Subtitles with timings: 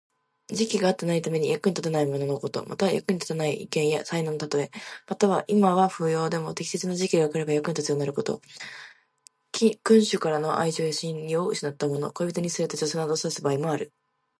[0.47, 2.65] 時期が合っていないために、役に立たないもののこと。
[2.67, 4.71] または、役に立たない意見や才能のたとえ。
[5.07, 8.41] または、今は不要でも適切な時期が来れば役に立つようになること。
[9.51, 13.93] 君主からの愛情や信用を失ったもの、恋人に捨てられた女性などを指す場合もある。